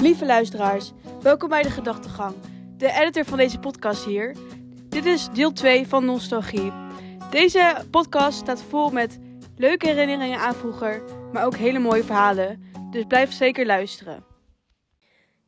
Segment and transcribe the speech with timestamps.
[0.00, 2.34] Lieve luisteraars, welkom bij de Gedachtegang.
[2.76, 4.36] De editor van deze podcast hier.
[4.88, 6.72] Dit is deel 2 van Nostalgie.
[7.30, 9.18] Deze podcast staat vol met
[9.56, 11.02] leuke herinneringen aan vroeger,
[11.32, 12.72] maar ook hele mooie verhalen.
[12.90, 14.24] Dus blijf zeker luisteren.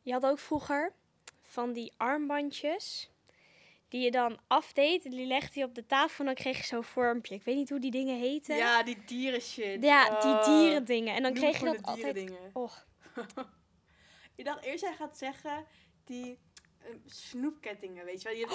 [0.01, 0.93] Je had ook vroeger
[1.41, 3.11] van die armbandjes
[3.89, 5.05] die je dan afdeed.
[5.05, 7.35] En die legde je op de tafel en dan kreeg je zo'n vormpje.
[7.35, 8.55] Ik weet niet hoe die dingen heten.
[8.55, 9.83] Ja, die dieren shit.
[9.83, 10.45] Ja, die Oh.
[10.45, 11.15] dierendingen.
[11.15, 12.13] En dan Noem kreeg je dat altijd...
[12.13, 12.49] dierendingen.
[12.53, 12.85] Och,
[14.43, 15.65] Ik dacht eerst hij gaat zeggen
[16.05, 16.39] die
[16.79, 18.37] eh, snoepkettingen, weet je wel.
[18.37, 18.45] Je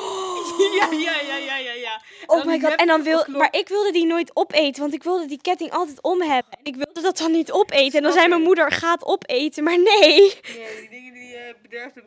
[0.79, 2.03] hebt- ja, ja, ja, ja, ja, ja.
[2.27, 2.75] oh my god.
[2.75, 3.23] En dan wil...
[3.23, 3.37] klok.
[3.37, 6.53] Maar ik wilde die nooit opeten, want ik wilde die ketting altijd om hebben.
[6.53, 7.97] En ik wilde dat dan niet opeten.
[7.99, 9.65] En dan zei mijn moeder, ga het opeten.
[9.65, 12.05] Maar nee, Nee, die dingen die eh bederfden.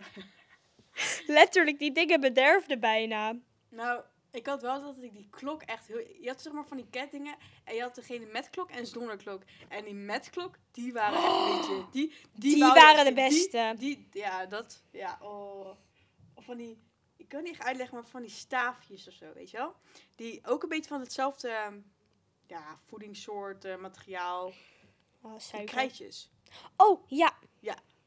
[1.40, 3.36] letterlijk, die dingen bederfden bijna.
[3.70, 5.98] Nou, ik had wel dat ik die klok echt heel...
[6.21, 9.17] Je had zeg maar van die kettingen en je had degene met klok en zonder
[9.17, 9.41] klok.
[9.70, 11.85] En die met klok, die waren echt een beetje...
[11.91, 13.73] Die, die, waren de die- beste.
[13.77, 14.84] Die, ja, dat...
[14.91, 15.67] Ja, oh.
[16.34, 16.81] Of van die...
[17.18, 19.76] Ik kan het niet echt uitleggen, maar van die staafjes of zo, weet je wel?
[20.15, 21.49] Die ook een beetje van hetzelfde...
[21.49, 21.79] ehm,
[22.48, 24.54] Ja, voedingssoort, eh, materiaal.
[25.21, 25.70] Oh, Die suiker.
[25.71, 26.29] krijtjes.
[26.77, 27.34] Oh, ja.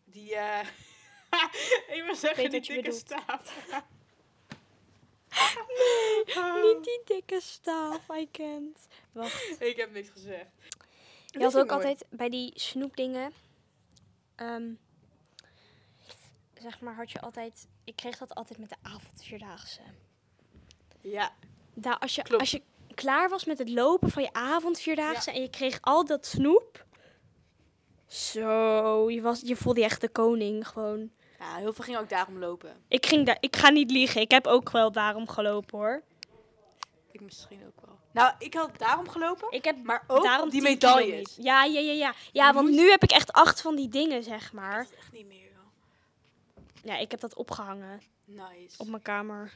[0.05, 0.66] Die, eh
[1.97, 2.94] ik wil zeggen, weet die wat je dikke bedoelt.
[2.97, 3.66] staaf.
[6.62, 8.87] Niet die dikke staaf, I can't.
[9.12, 9.56] Wacht.
[9.61, 10.47] Ik heb niks gezegd.
[11.27, 13.33] Je had ook altijd bij die snoepdingen.
[14.34, 14.72] ehm,
[16.55, 17.67] zeg maar, had je altijd.
[17.84, 19.81] Ik kreeg dat altijd met de avondvierdaagse.
[21.00, 21.33] Ja,
[21.75, 22.41] Daar, als, je, Klopt.
[22.41, 22.62] als je
[22.95, 26.84] klaar was met het lopen van je avondvierdaagse en je kreeg al dat snoep.
[28.06, 31.12] Zo, je, was, je voelde je echt de koning gewoon.
[31.45, 32.83] Ja, heel veel ging ook daarom lopen.
[32.89, 36.03] Ik, ging daar, ik ga niet liegen, ik heb ook wel daarom gelopen hoor.
[37.11, 37.98] Ik misschien ook wel.
[38.11, 39.50] Nou, ik had daarom gelopen.
[39.50, 41.05] Ik heb Maar ook daarom die 10 medailles.
[41.05, 41.42] kilometer.
[41.42, 42.15] Ja, ja, ja, ja.
[42.33, 44.83] Ja, Je want nu heb ik echt acht van die dingen, zeg maar.
[44.83, 46.65] Dat is echt niet meer, joh.
[46.83, 48.78] Ja, ik heb dat opgehangen Nice.
[48.78, 49.53] op mijn kamer.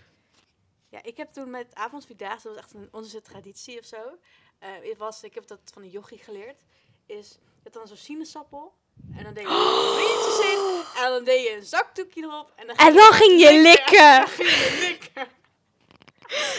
[0.88, 4.18] Ja, ik heb toen met avondvierdaagse, dat was echt een, onze traditie of zo.
[4.58, 6.62] Het was, ik heb dat van een yogi geleerd.
[7.06, 8.74] Is, had dan zo'n sinaasappel.
[9.16, 11.02] En dan deed je rietjes in.
[11.04, 12.52] En dan deed je een zakdoekje erop.
[12.56, 14.16] En dan, En dan ging je likken.
[14.18, 15.36] Dan ging je likken.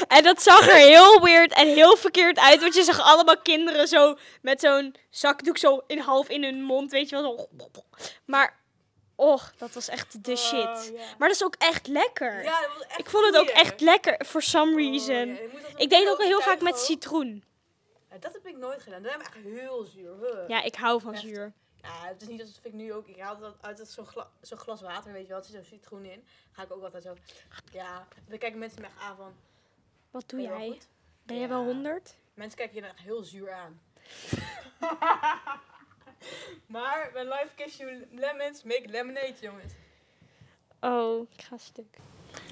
[0.07, 2.61] En dat zag er heel weird en heel verkeerd uit.
[2.61, 6.91] Want je zag allemaal kinderen zo met zo'n zakdoek zo in half in hun mond.
[6.91, 7.49] Weet je wel.
[7.57, 7.67] Zo.
[8.25, 8.57] Maar,
[9.15, 10.53] och, dat was echt de shit.
[10.67, 11.03] Oh, ja.
[11.17, 12.43] Maar dat is ook echt lekker.
[12.43, 15.39] Ja, dat was echt ik vond het ook echt lekker, for some Oh, reason.
[15.77, 17.43] Ik deed ook heel vaak met citroen.
[18.09, 19.01] Ja, dat heb ik nooit gedaan.
[19.01, 20.11] Dat heb ik echt heel zuur.
[20.21, 20.47] Huh.
[20.47, 21.21] Ja, ik hou van Echt.
[21.21, 21.53] zuur.
[21.81, 23.07] Ja, het is niet dat vind ik nu ook.
[23.07, 25.37] Ik haal altijd uit zo'n gla zo'n glas water, weet je wel.
[25.37, 26.23] Er zit zo'n citroen in.
[26.51, 27.15] Ga ik ook altijd zo.
[27.71, 29.33] Ja, dan kijken mensen me echt aan van.
[30.11, 30.67] Wat doe wel jij?
[30.67, 30.87] goed?
[31.23, 31.65] Ben jij wel Ja.
[31.65, 32.15] 100?
[32.33, 33.81] Mensen kijken je dan echt heel zuur aan.
[36.75, 39.73] maar bij Life Cashew Lemons make lemonade, jongens.
[40.79, 41.97] Oh, ik ga stuk.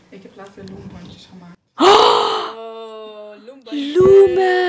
[0.09, 1.55] Ik heb laatst weer loembandjes gemaakt.
[1.75, 3.71] Oh, Loomba.
[3.73, 4.66] Loemen!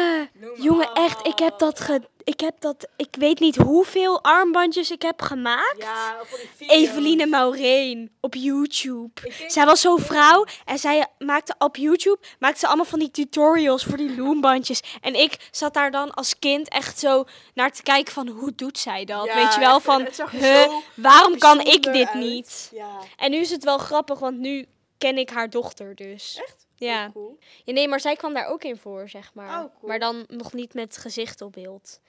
[0.57, 2.01] Jongen, echt, ik heb dat ge...
[2.25, 2.89] Ik heb dat...
[2.97, 5.75] Ik weet niet hoeveel armbandjes ik heb gemaakt.
[5.79, 6.77] Ja, voor die video's.
[6.77, 9.11] Eveline Maureen op YouTube.
[9.47, 13.85] Zij was zo'n vrouw en zij maakte op YouTube maakte ze allemaal van die tutorials
[13.85, 14.83] voor die loombandjes.
[15.01, 17.25] En ik zat daar dan als kind echt zo
[17.55, 19.25] naar te kijken van hoe doet zij dat?
[19.27, 22.15] Ja, Weet je wel van, huh, waarom kan ik dit uit.
[22.15, 22.71] niet?
[22.73, 22.99] Ja.
[23.17, 24.67] En nu is het wel grappig, want nu
[24.99, 26.41] ken ik haar dochter dus.
[26.43, 26.67] Echt?
[26.79, 27.07] Ja.
[27.07, 27.39] Oh, cool.
[27.65, 27.73] ja.
[27.73, 29.49] Nee, maar zij kwam daar ook in voor, zeg maar.
[29.49, 29.89] Oh, cool.
[29.89, 32.01] Maar dan nog niet met gezicht op beeld.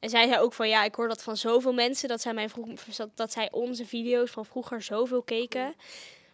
[0.00, 2.48] En zij zei ook van, ja, ik hoor dat van zoveel mensen, dat zij, mij
[2.48, 2.68] vroeg,
[3.14, 5.74] dat zij onze video's van vroeger zoveel keken.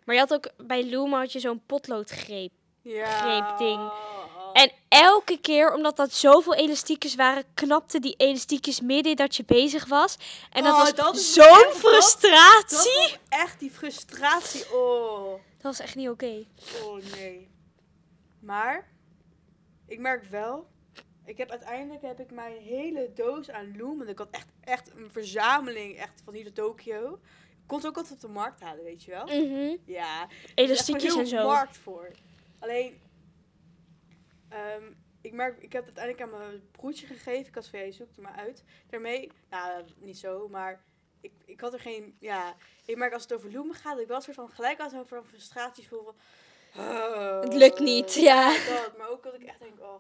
[0.05, 2.53] Maar je had ook, bij Loom had je zo'n potloodgreep.
[2.83, 3.07] Ja.
[3.07, 3.91] Greepding.
[4.53, 9.87] En elke keer, omdat dat zoveel elastiekjes waren, knapte die elastiekjes midden dat je bezig
[9.87, 10.17] was.
[10.53, 13.11] En dat Oh, was zo'n dat- frustratie.
[13.11, 14.73] Dat echt die frustratie.
[14.75, 15.41] Oh.
[15.59, 16.45] Dat was echt niet oké.
[16.85, 17.49] Oh nee.
[18.41, 18.89] Maar
[19.87, 20.69] ik merk wel,
[21.25, 24.95] ik heb uiteindelijk heb ik mijn hele doos aan Loom, en ik had echt, echt
[24.95, 27.15] een verzameling echt van hier de Tokio.
[27.51, 29.25] Ik kon het ook altijd op de markt halen, weet je wel?
[29.25, 29.77] Mhm.
[29.85, 30.23] Ja.
[30.23, 31.47] er is echt Elastiekjes en zo.
[31.47, 32.11] markt voor.
[32.59, 33.01] Alleen,
[34.49, 34.83] ehm,
[35.21, 37.47] ik merk, ik heb het uiteindelijk aan mijn broertje gegeven.
[37.47, 38.65] Ik had van, jij zoekt er maar uit.
[38.87, 40.85] Daarmee, nou, niet zo, maar
[41.21, 44.07] ik, ik had er geen, ja, ik merk als het over Loemen gaat, dat ik
[44.07, 46.15] wel een soort van gelijk als zo'n van frustratie voel van,
[46.85, 48.53] oh, Het lukt niet, ja.
[48.53, 49.95] Dat, maar ook dat ik echt denk, oh,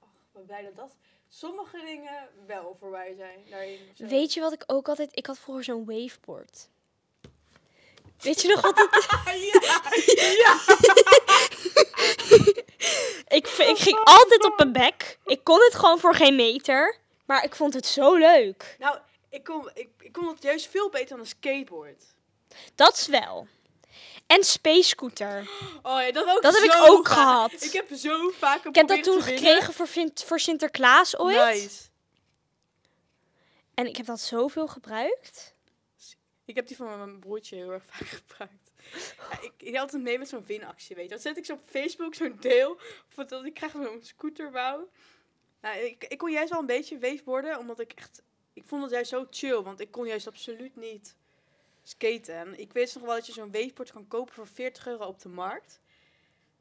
[0.00, 0.96] oh ben blij dat dat
[1.28, 3.38] sommige dingen wel voorbij zijn.
[3.50, 3.78] Daarin.
[3.96, 5.16] Weet je wat ik ook altijd...
[5.16, 6.68] Ik had vroeger zo'n waveboard.
[8.18, 9.06] Weet je nog wat het...
[9.52, 9.82] ja,
[10.44, 10.60] ja.
[13.28, 15.18] Ik, ik ging altijd op mijn bek.
[15.24, 16.96] Ik kon het gewoon voor geen meter.
[17.24, 18.76] Maar ik vond het zo leuk.
[18.78, 18.98] Nou,
[19.32, 22.04] ik kon, ik, ik kon het juist veel beter dan een skateboard.
[22.74, 23.46] Dat is wel.
[24.26, 25.50] En Space Scooter.
[25.82, 27.62] Oh ja, dat ook Dat heb ik ook gehad.
[27.62, 31.36] Ik heb zo vaak een Ik heb dat toen gekregen voor, Vin- voor Sinterklaas ooit.
[31.36, 31.80] Nice.
[33.74, 35.54] En ik heb dat zoveel gebruikt.
[36.44, 38.70] Ik heb die van mijn broertje heel erg vaak gebruikt.
[39.30, 41.10] Ja, ik, ik had altijd mee met zo'n winactie, weet je.
[41.10, 42.78] Dan zet ik zo op Facebook zo'n deel.
[43.16, 44.88] Of dat ik krijg zo'n scooterbouw.
[45.60, 48.22] Nou, ik, ik kon juist wel een beetje weefborden, omdat ik echt...
[48.52, 51.16] Ik vond het juist zo chill, want ik kon juist absoluut niet
[51.82, 52.34] skaten.
[52.34, 55.20] En ik wist nog wel dat je zo'n weefbord kan kopen voor 40 euro op
[55.20, 55.80] de markt.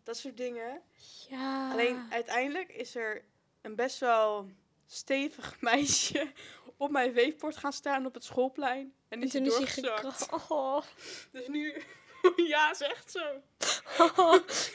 [0.03, 0.81] Dat soort dingen.
[1.29, 1.71] Ja.
[1.71, 3.23] Alleen uiteindelijk is er
[3.61, 4.49] een best wel
[4.87, 6.31] stevig meisje
[6.77, 8.93] op mijn weefbord gaan staan op het schoolplein.
[9.07, 9.93] En is toen is hij
[10.49, 10.81] Oh.
[11.31, 11.83] Dus nu,
[12.53, 13.41] ja, is echt zo.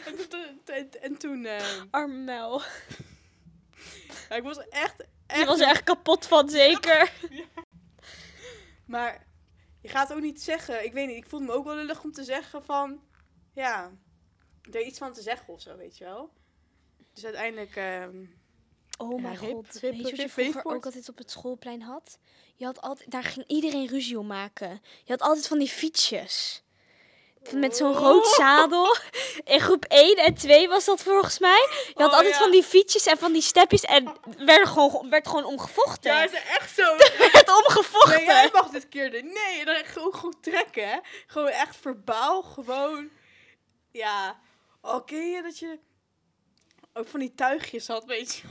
[0.06, 2.62] En, toen- en, en toen, eh, Arme Mel.
[4.28, 7.12] ja, ik was echt, Je echt, was er echt kapot van, zeker.
[8.86, 9.26] maar
[9.80, 12.12] je gaat ook niet zeggen, ik weet niet, ik voelde me ook wel lullig om
[12.12, 13.00] te zeggen van,
[13.52, 13.92] ja,
[14.72, 16.30] er iets van te zeggen of zo, weet je wel.
[17.12, 18.24] Dus uiteindelijk, ehm,
[18.98, 19.72] Oh Ja, mijn god.
[19.72, 22.18] rip, Weet je wat je vroeger ook altijd op het schoolplein had?
[22.54, 24.80] Je had altijd, daar ging iedereen ruzie om maken.
[25.04, 26.62] Je had altijd van die fietsjes.
[27.52, 27.98] Met zo'n Oh.
[27.98, 28.96] rood zadel.
[29.44, 31.68] In groep 1 en 2 was dat volgens mij.
[31.70, 32.40] Je had Oh, altijd ja.
[32.40, 33.80] van die fietsjes en van die stepjes.
[33.82, 36.12] En werd gewoon, werd gewoon omgevochten.
[36.12, 36.96] ja, is echt zo.
[37.32, 38.16] werd omgevochten.
[38.16, 39.32] Nee, jij mag dit keer doen.
[39.32, 40.98] Nee, dan ook goed trekken, hè.
[41.26, 43.10] Gewoon echt verbaal, gewoon.
[43.92, 44.40] Ja.
[44.80, 45.78] Oh, ken je dat je
[46.92, 48.42] ook van die tuigjes had, weet je?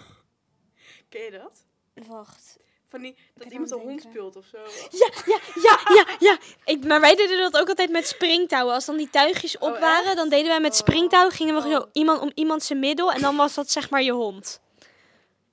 [1.09, 1.65] Ken je dat?
[2.07, 2.57] Wacht.
[2.95, 4.57] Van die, dat iemand een hond speelt of zo.
[4.91, 6.37] Ja, ja, ja, ja, ja.
[6.65, 8.73] Ik, maar wij deden dat ook altijd met springtouwen.
[8.73, 10.15] Als dan die tuigjes op Oh, waren, echt?
[10.15, 10.77] dan deden wij met Oh.
[10.77, 11.29] springtouw.
[11.29, 11.71] Gingen we Oh.
[11.71, 13.11] zo iemand om iemand zijn middel.
[13.11, 14.61] En dan was dat zeg maar je hond.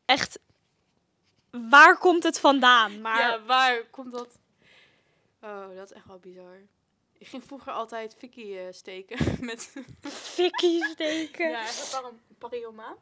[0.04, 0.38] Echt.
[1.50, 3.00] Waar komt het vandaan?
[3.00, 4.28] Maar Ja, waar komt dat?
[5.42, 6.56] Oh, dat is echt wel bizar.
[7.18, 9.18] Ik ging vroeger altijd Vicky eh, steken
[9.50, 9.72] met...
[10.08, 11.48] fikkie steken.
[11.50, 12.96] Ja, echt een parom- parioma.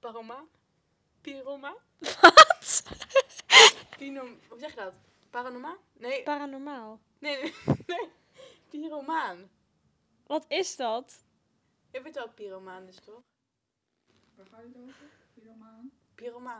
[0.00, 0.44] Paroma?
[1.22, 1.76] Piroma?
[1.98, 2.82] Wat?
[3.98, 4.38] Pinom...
[4.48, 4.92] Hoe zeg je dat?
[5.30, 5.76] Paranoma?
[5.92, 7.00] Nee, Paranormaal.
[7.18, 7.54] nee, nee.
[7.86, 8.08] nee.
[8.68, 9.50] Pyromaan.
[10.26, 11.24] Wat is dat?
[11.90, 13.22] Je weet wel pyromaan is, toch?
[14.34, 15.10] Waar gaat het over?
[15.34, 15.92] Pyromaan?
[16.14, 16.58] Pyromaan.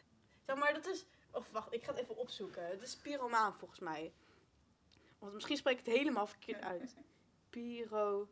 [0.46, 1.04] zeg maar, dat is...
[1.30, 2.66] Of wacht, ik ga het even opzoeken.
[2.66, 4.12] Het is pyromaan volgens mij.
[5.18, 6.96] Want misschien spreek ik het helemaal verkeerd uit.
[7.50, 8.30] Pyromaan.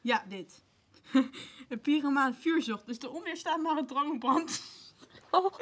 [0.00, 0.64] Ja, dit.
[1.68, 2.86] Een pyromaan vuurzocht.
[2.86, 4.62] Dus de onweerstaanbare drang op brand.
[5.30, 5.54] Oh.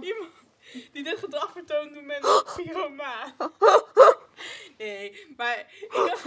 [0.00, 0.32] Iemand
[0.92, 3.34] die dit gedrag vertoont men een pyromaan.
[4.78, 6.20] Nee, maar ik.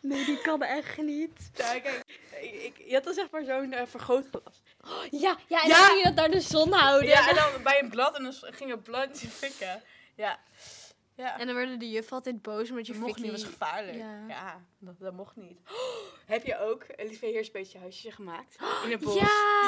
[0.00, 1.50] Nee, die kan echt niet.
[1.54, 2.02] Ja, kijk,
[2.40, 4.62] ik, je had dan zeg maar zo'n eh, vergrootglas.
[5.10, 5.76] Ja, ja en Ja.
[5.76, 7.08] dan ging je dat naar de zon houden.
[7.08, 9.82] Ja, en dan bij een blad en dan ging het blad in fikken.
[10.16, 10.38] Ja.
[11.16, 11.38] Ja.
[11.38, 13.96] En dan werden de juf altijd boos omdat je dat mocht niet, was gevaarlijk.
[13.96, 14.26] Ja.
[14.28, 15.58] Ja, dat, dat mocht niet.
[16.26, 18.56] heb je ook een lieve heersbeetje huisje gemaakt?
[18.84, 19.14] In het bos?
[19.14, 19.22] Ja!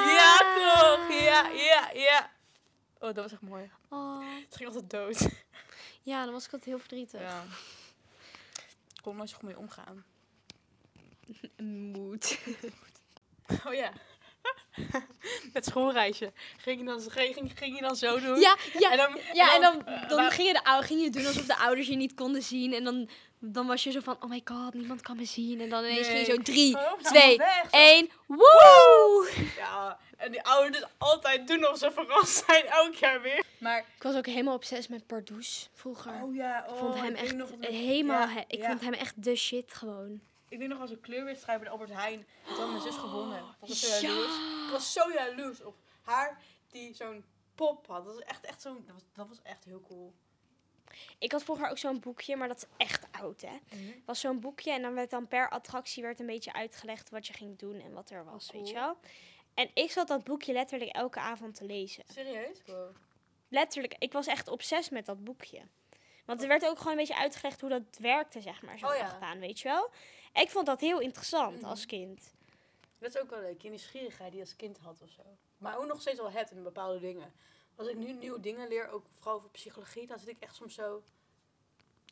[0.06, 1.08] Ja, toch?
[1.10, 2.30] Ja, ja, ja.
[2.94, 3.70] Oh, dat was echt mooi.
[3.88, 4.20] Oh.
[4.44, 5.28] Het ging altijd dood.
[6.02, 7.20] Ja, dan was ik altijd heel verdrietig.
[7.20, 7.42] Ja.
[8.94, 10.04] Ik kon nooit zo goed mee omgaan.
[11.92, 12.38] Moed.
[13.66, 13.92] Oh ja.
[15.52, 16.32] Met schoolreisje.
[16.56, 18.40] Ging je dan, ging, ging, ging je dan zo doen?
[18.40, 21.44] Ja, ja, En dan, ja, en dan, dan ging, je de, ging je doen alsof
[21.46, 22.72] de ouders je niet konden zien.
[22.72, 25.60] En dan, dan was je zo van, oh my god, niemand kan me zien.
[25.60, 26.36] En dan ineens ging je Nee.
[26.36, 27.38] zo drie, Oh, twee,
[27.70, 29.30] één, woe!
[29.56, 33.44] Ja, en die ouders altijd doen of ze verrast zijn elk jaar weer.
[33.58, 36.12] Maar, Ik was ook helemaal obsessief met Pardoes vroeger.
[36.22, 38.66] oh ja, ik vond hem ik weet echt helemaal, ja, he- ik ja.
[38.68, 40.20] vond hem echt de shit gewoon.
[40.48, 42.26] Ik weet nog als een kleurwedstrijd bij de Albert Heijn.
[42.46, 43.38] Toen had mijn zus gewonnen.
[43.38, 44.36] Ik was zo jaloers.
[44.66, 46.40] Ik was zo jaloers op haar
[46.70, 47.24] die zo'n
[47.54, 48.04] pop had.
[48.04, 50.14] Dat was echt, echt zo'n, dat was, dat was echt heel cool.
[51.18, 53.52] Ik had vroeger ook zo'n boekje, maar dat is echt oud, hè.
[53.68, 57.26] Het was zo'n boekje en dan werd dan per attractie werd een beetje uitgelegd wat
[57.26, 58.96] je ging doen en wat er was, Oh, weet je wel.
[59.54, 62.04] En ik zat dat boekje letterlijk elke avond te lezen.
[62.12, 62.62] Serieus?
[62.66, 62.96] Wow.
[63.48, 65.60] Letterlijk, ik was echt obsessief met dat boekje.
[66.24, 68.96] Want er werd ook gewoon een beetje uitgelegd hoe dat werkte, zeg maar, zo'n Oh
[68.96, 69.04] ja.
[69.04, 69.90] achtbaan, weet je wel.
[70.40, 71.64] Ik vond dat heel interessant Mhm.
[71.64, 72.32] als kind.
[72.98, 73.62] Dat is ook wel leuk.
[73.62, 75.22] Je nieuwsgierigheid die je als kind had of zo.
[75.58, 77.32] Maar ook nog steeds wel hebt in bepaalde dingen.
[77.76, 80.74] Als ik nu nieuwe dingen leer, ook vooral over psychologie, dan zit ik echt soms
[80.74, 81.02] zo...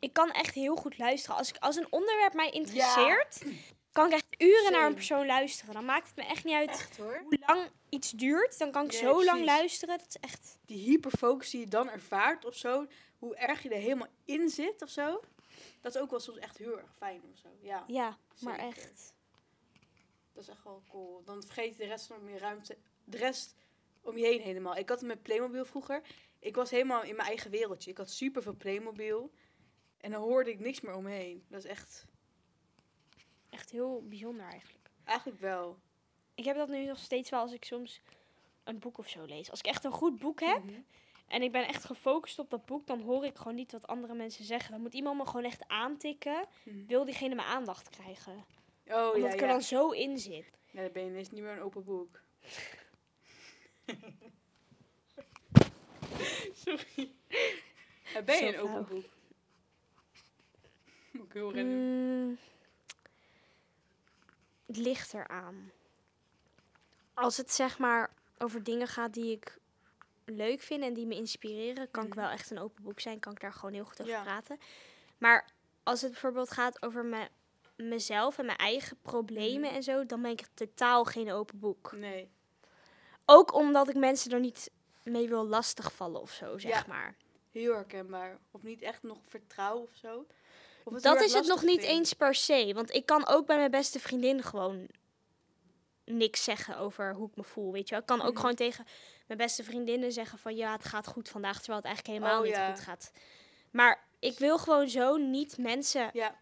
[0.01, 1.37] Ik kan echt heel goed luisteren.
[1.37, 3.43] Als, ik, als een onderwerp mij interesseert,
[3.93, 5.75] kan ik echt uren naar een persoon luisteren.
[5.75, 7.21] Dan maakt het me echt niet uit Echt hoor.
[7.25, 8.59] hoe lang iets duurt.
[8.59, 9.99] Dan kan ik Ja, zo lang luisteren.
[9.99, 10.59] Dat is echt...
[10.67, 12.87] Die hyperfocus die je dan ervaart of zo.
[13.19, 15.21] Hoe erg je er helemaal in zit of zo.
[15.81, 17.49] Dat is ook wel soms echt heel erg fijn of zo.
[17.61, 18.67] Ja, Ja, maar Zeker.
[18.67, 19.15] echt.
[20.33, 21.23] dat is echt wel cool.
[21.25, 22.77] Dan vergeet je de rest nog meer ruimte.
[23.05, 23.55] De rest
[24.01, 24.77] om je heen helemaal.
[24.77, 26.03] Ik had het met Playmobil vroeger.
[26.39, 27.91] Ik was helemaal in mijn eigen wereldje.
[27.91, 29.31] Ik had super veel Playmobil.
[29.97, 31.45] En dan hoorde ik niks meer om me heen.
[31.49, 32.05] Dat is echt,
[33.51, 34.91] Echt heel bijzonder eigenlijk.
[35.05, 35.79] eigenlijk wel.
[36.35, 38.01] Ik heb dat nu nog steeds wel als ik soms
[38.65, 39.51] een boek of zo lees.
[39.51, 40.81] Als ik echt een goed boek heb Mhm.
[41.29, 44.15] En ik ben echt gefocust op dat boek, dan hoor ik gewoon niet wat andere
[44.15, 44.73] mensen zeggen.
[44.73, 46.47] Dan moet iemand me gewoon echt aantikken.
[46.63, 46.87] Mhm.
[46.87, 48.45] Wil diegene mijn aandacht krijgen?
[48.87, 49.53] Oh Omdat ja, ik er ja.
[49.53, 50.59] dan zo in zit.
[50.71, 52.21] Ja, dan ben je ineens niet meer een open boek.
[56.65, 57.13] Sorry.
[58.13, 59.05] Ja, ben je Zo een open boek?
[61.11, 62.29] Moet ik heel rennen.
[62.29, 62.39] Mm,
[64.67, 65.73] het ligt eraan.
[67.15, 69.59] Als het zeg maar over dingen gaat die ik
[70.27, 72.19] leuk vind en die me inspireren, kan ik Mhm.
[72.21, 73.19] wel echt een open boek zijn.
[73.19, 74.23] Kan ik daar gewoon heel goed over Ja.
[74.23, 74.59] praten.
[75.19, 75.49] Maar
[75.83, 77.29] als het bijvoorbeeld gaat over me,
[77.77, 79.75] mezelf en mijn eigen problemen Mhm.
[79.75, 81.93] en zo, dan ben ik totaal geen open boek.
[81.93, 82.31] Nee.
[83.25, 84.71] Ook omdat ik mensen er niet
[85.03, 86.85] mee wil lastigvallen of zo, zeg Ja.
[86.89, 87.15] maar.
[87.53, 88.39] Heel herkenbaar.
[88.51, 90.27] Of niet echt nog vertrouwen of zo.
[90.85, 92.73] Of Dat is het nog niet eens per se.
[92.75, 94.87] Want ik kan ook bij mijn beste vriendin gewoon
[96.05, 97.73] niks zeggen over hoe ik me voel.
[97.73, 98.01] Weet je wel?
[98.01, 98.41] Ik kan ook Mhm.
[98.41, 98.87] gewoon tegen
[99.27, 101.57] mijn beste vriendinnen zeggen van ja, het gaat goed vandaag.
[101.57, 102.69] Terwijl het eigenlijk helemaal Oh, niet ja.
[102.75, 103.13] goed gaat.
[103.71, 106.39] Maar ik wil gewoon zo niet mensen Ja.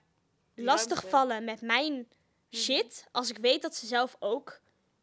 [0.55, 2.63] die lastigvallen met mijn Mhm.
[2.63, 3.07] shit.
[3.13, 4.61] Als ik weet dat ze zelf ook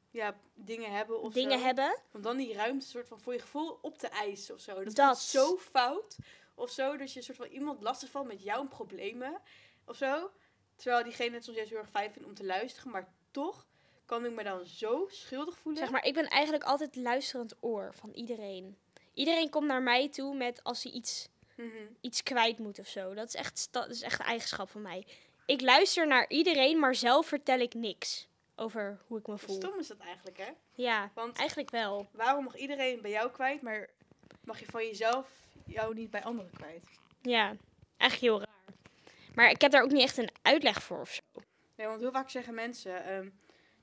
[0.09, 1.65] Ja, dingen hebben of dingen zo.
[1.65, 1.97] hebben.
[2.13, 4.83] Om dan die ruimte soort van voor je gevoel op te eisen of zo.
[4.83, 5.17] Dat, Dat.
[5.17, 6.17] is zo fout.
[6.55, 9.41] Of zo, dat je soort van iemand lastig valt met jouw problemen.
[9.85, 10.31] Of zo.
[10.75, 12.91] Terwijl diegene het soms juist heel erg fijn vindt om te luisteren.
[12.91, 13.65] Maar toch
[14.11, 15.81] kan ik me dan zo schuldig voelen.
[15.81, 18.77] Zeg maar, ik ben eigenlijk altijd luisterend oor van iedereen.
[19.13, 21.69] Iedereen komt naar mij toe met als hij iets Mhm.
[22.01, 23.13] iets kwijt moet of zo.
[23.13, 25.05] Dat is echt, dat is echt een eigenschap van mij.
[25.45, 29.55] Ik luister naar iedereen, maar zelf vertel ik niks over hoe ik me voel.
[29.55, 30.49] Stom is dat eigenlijk, hè?
[30.73, 32.07] Ja, Want eigenlijk wel.
[32.11, 33.89] waarom mag iedereen bij jou kwijt, maar
[34.43, 35.29] mag je van jezelf
[35.65, 36.83] jou niet bij anderen kwijt?
[37.21, 37.55] Ja,
[37.97, 38.73] eigenlijk heel raar.
[39.35, 41.21] Maar ik heb daar ook niet echt een uitleg voor of zo.
[41.75, 43.29] Nee, want heel vaak zeggen mensen ehm,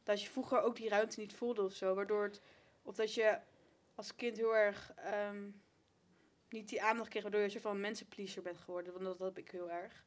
[0.09, 1.95] dat je vroeger ook die ruimte niet voelde of zo.
[1.95, 2.41] Waardoor het,
[2.83, 3.39] of dat je
[3.95, 5.51] als kind heel erg ehm,
[6.49, 8.93] niet die aandacht kreeg, waardoor je een soort van mensenpleaser bent geworden.
[8.93, 10.05] Want dat heb ik heel erg.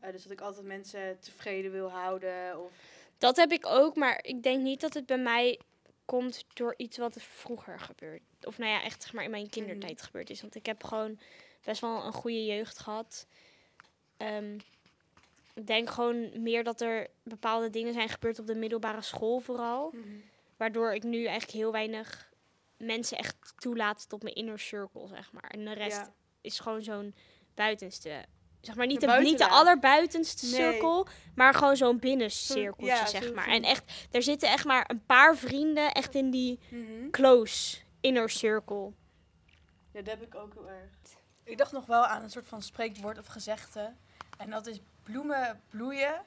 [0.00, 2.60] Eh, dus dat ik altijd mensen tevreden wil houden.
[2.60, 2.72] Of,
[3.18, 5.60] Dat heb ik ook, maar ik denk niet dat het bij mij
[6.04, 8.22] komt door iets wat er vroeger gebeurt.
[8.42, 10.40] Of nou ja, echt zeg maar in mijn kindertijd gebeurd is.
[10.40, 11.18] Want ik heb gewoon
[11.64, 13.26] best wel een goede jeugd gehad.
[14.16, 14.58] Ehm,
[15.64, 19.94] denk gewoon meer dat er bepaalde dingen zijn gebeurd op de middelbare school vooral.
[20.56, 22.32] Waardoor ik nu eigenlijk heel weinig
[22.76, 25.50] mensen echt toelaat tot mijn inner circle, zeg maar.
[25.50, 26.12] En de rest Ja.
[26.40, 27.14] is gewoon zo'n
[27.54, 28.24] buitenste.
[28.60, 30.54] Zeg maar niet De de, niet de allerbuitenste Nee.
[30.54, 33.48] cirkel, maar gewoon zo'n binnencirkeltje, ja, zeg maar.
[33.48, 37.10] En echt, er zitten echt maar een paar vrienden echt in die Mhm.
[37.10, 38.92] close inner circle.
[39.92, 40.90] Ja, dat heb ik ook heel erg.
[41.44, 43.92] Ik dacht nog wel aan een soort van spreekwoord of gezegde.
[44.38, 46.24] En dat is bloemen bloeien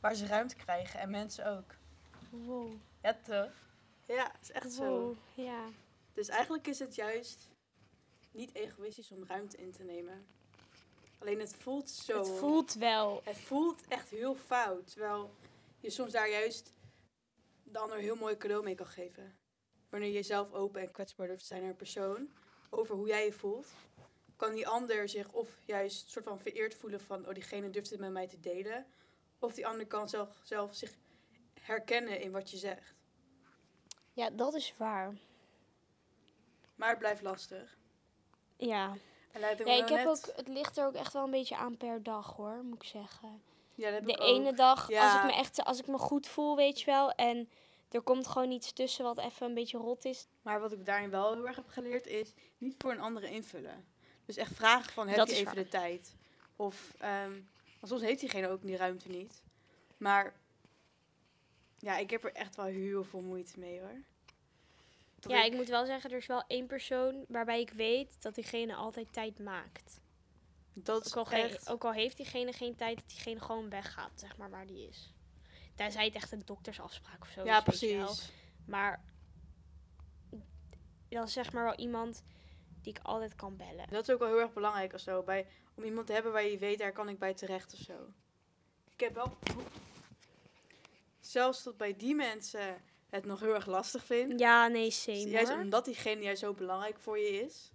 [0.00, 1.00] waar ze ruimte krijgen.
[1.00, 1.74] En mensen ook.
[2.30, 2.72] Wow.
[3.02, 3.52] Ja, toch?
[4.06, 5.16] Ja, het is echt zo.
[5.34, 5.64] Ja.
[6.12, 7.48] Dus eigenlijk is het juist
[8.30, 10.26] niet egoïstisch om ruimte in te nemen.
[11.18, 12.18] Alleen het voelt zo.
[12.18, 13.20] Het voelt wel.
[13.24, 14.90] het voelt echt heel fout.
[14.90, 15.34] Terwijl
[15.80, 16.72] je soms daar juist
[17.62, 19.36] de ander een heel mooi cadeau mee kan geven.
[19.88, 22.28] Wanneer je zelf open en kwetsbaar durft te zijn naar een persoon.
[22.70, 23.72] Over hoe jij je voelt.
[24.42, 27.26] Kan die ander zich of juist soort van vereerd voelen van...
[27.28, 28.86] Oh, diegene durft het met mij te delen.
[29.38, 30.94] Of die ander kan zelf, zelf zich
[31.60, 32.94] herkennen in wat je zegt.
[34.12, 35.14] Ja, dat is waar.
[36.74, 37.76] Maar het blijft lastig.
[38.56, 38.96] Ja.
[39.32, 42.02] En ik heb net- ook, het ligt er ook echt wel een beetje aan per
[42.02, 43.42] dag hoor, moet ik zeggen.
[43.74, 44.26] Ja, dat heb De ik ook.
[44.26, 47.48] ene dag, als ik me echt, als ik me goed voel, weet je wel, en
[47.90, 50.26] er komt gewoon iets tussen wat even een beetje rot is.
[50.42, 53.91] Maar wat ik daarin wel heel erg heb geleerd is niet voor een andere invullen.
[54.26, 55.54] Dus echt vragen van heb Dat je even waar.
[55.54, 56.14] de tijd?
[56.56, 57.30] Of ehm,
[57.80, 59.42] want soms heeft diegene ook die ruimte niet.
[59.96, 60.34] Maar
[61.78, 64.00] ja, ik heb er echt wel heel veel moeite mee hoor.
[65.20, 68.74] Ja, ik moet wel zeggen, er is wel één persoon waarbij ik weet dat diegene
[68.74, 70.00] altijd tijd maakt.
[70.72, 71.68] dat is Ook al, echt.
[71.70, 75.12] ook al heeft diegene geen tijd, dat diegene gewoon weggaat, zeg maar, waar die is.
[75.74, 78.04] Tenzij het echt een doktersafspraak of zo ja, is, wel.
[78.04, 78.30] precies.
[78.64, 79.04] Maar
[81.08, 82.22] dat is zeg maar wel iemand
[82.82, 83.86] die ik altijd kan bellen.
[83.90, 85.22] Dat is ook wel heel erg belangrijk of zo.
[85.22, 88.12] Bij, om iemand te hebben waar je weet, daar kan ik bij terecht of zo.
[88.94, 89.36] Ik heb wel.
[91.20, 94.40] Zelfs tot bij die mensen het nog heel erg lastig vind.
[94.40, 97.72] Ja, nee, same Juist omdat diegene juist zo belangrijk voor je is.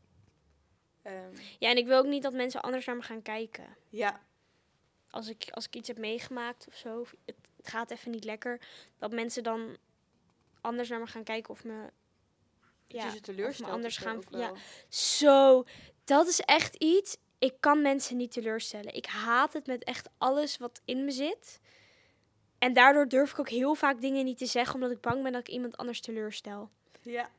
[1.02, 3.78] Ehm, Ja, en ik wil ook niet dat mensen anders naar me gaan kijken.
[3.90, 4.22] ja,
[5.10, 8.24] Als ik, als ik iets heb meegemaakt of zo, of het, het gaat even niet
[8.24, 8.62] lekker,
[8.98, 9.78] dat mensen dan
[10.62, 11.90] anders naar me gaan kijken of me
[12.88, 13.70] Dat ja, je ze teleurstelt.
[13.72, 14.53] anders gaan- ja.
[14.89, 15.63] Zo,
[16.03, 17.17] dat is echt iets.
[17.39, 18.94] Ik kan mensen niet teleurstellen.
[18.94, 21.60] Ik haat het met echt alles wat in me zit.
[22.58, 25.32] En daardoor durf ik ook heel vaak dingen niet te zeggen, omdat ik bang ben
[25.32, 26.70] dat ik iemand anders teleurstel.
[27.01, 27.29] Ja.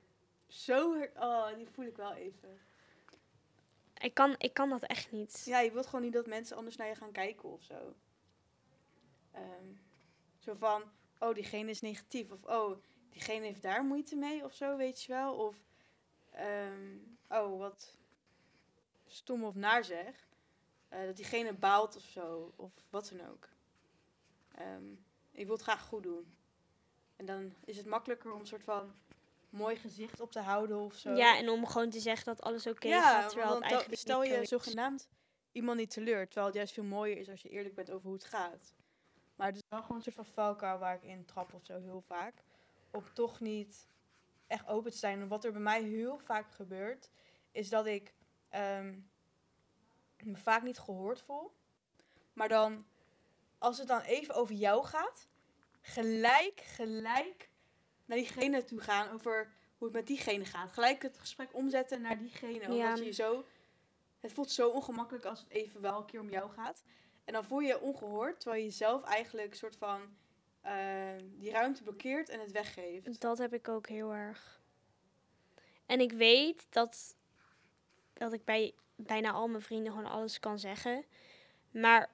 [0.47, 2.59] Zo, oh, die voel ik wel even.
[3.99, 5.43] Ik kan, ik kan dat echt niet.
[5.45, 7.95] Ja, je wilt gewoon niet dat mensen anders naar je gaan kijken of zo.
[9.33, 9.73] Ehm,
[10.38, 10.83] zo van,
[11.19, 12.31] oh, diegene is negatief.
[12.31, 12.76] Of, oh,
[13.11, 15.35] diegene heeft daar moeite mee of zo, weet je wel.
[15.35, 15.57] Of,
[16.31, 16.97] ehm,
[17.29, 17.97] oh, wat
[19.07, 20.29] stom of naar zeg.
[20.88, 22.53] Eh, dat diegene baalt of zo.
[22.57, 23.49] Of wat dan ook.
[24.55, 24.93] Ehm,
[25.31, 26.37] ik wil het graag goed doen.
[27.17, 28.95] En dan is het makkelijker om een soort van
[29.50, 31.15] mooi gezicht op te houden of zo.
[31.15, 33.79] Ja, en om gewoon te zeggen dat alles oké ja, gaat, terwijl want het dan
[33.79, 35.09] eigenlijk stel je zogenaamd
[35.53, 36.25] iemand niet teleur.
[36.27, 38.75] Terwijl het juist veel mooier is als je eerlijk bent over hoe het gaat.
[39.37, 41.81] Maar het is wel gewoon een soort van valkuil waar ik in trap of zo
[41.81, 42.35] heel vaak.
[42.90, 43.88] Om toch niet
[44.47, 45.21] echt open te zijn.
[45.21, 47.11] En wat er bij mij heel vaak gebeurt,
[47.50, 48.14] is dat ik
[48.49, 48.99] ehm,
[50.23, 51.52] me vaak niet gehoord voel.
[52.33, 52.87] Maar dan,
[53.59, 55.28] als het dan even over jou gaat,
[55.80, 57.50] gelijk, gelijk
[58.04, 60.73] naar diegene toe gaan over hoe het met diegene gaat.
[60.73, 62.61] Gelijk het gesprek omzetten naar diegene.
[62.61, 62.95] Omdat Ja.
[62.95, 63.45] je je zo...
[64.18, 66.83] Het voelt zo ongemakkelijk als het even wel een keer om jou gaat.
[67.25, 70.16] En dan voel je je ongehoord, terwijl je zelf eigenlijk een soort van
[70.61, 70.73] eh,
[71.38, 73.21] die ruimte blokkeert en het weggeeft.
[73.21, 74.61] Dat heb ik ook heel erg.
[75.87, 77.17] En ik weet dat,
[78.12, 81.05] dat ik bij bijna al mijn vrienden gewoon alles kan zeggen.
[81.71, 82.11] Maar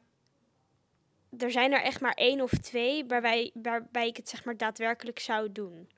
[1.39, 5.19] er zijn er echt maar één of twee waarbij, waarbij ik het zeg maar daadwerkelijk
[5.19, 5.91] zou doen.